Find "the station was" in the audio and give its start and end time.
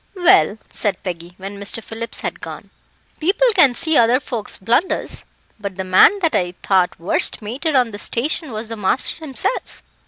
7.91-8.69